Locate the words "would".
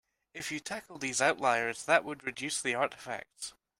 2.03-2.23